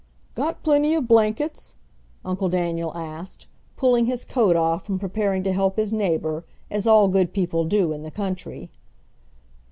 "Got 0.33 0.63
plenty 0.63 0.95
of 0.95 1.07
blankets?" 1.07 1.75
Uncle 2.25 2.49
Daniel 2.49 2.91
asked, 2.97 3.45
pulling 3.77 4.07
his 4.07 4.25
coat 4.25 4.55
off 4.55 4.89
and 4.89 4.99
preparing 4.99 5.43
to 5.43 5.53
help 5.53 5.77
his 5.77 5.93
neighbor, 5.93 6.43
as 6.71 6.87
all 6.87 7.07
good 7.07 7.33
people 7.33 7.65
do 7.65 7.93
in 7.93 8.01
the 8.01 8.09
country. 8.09 8.71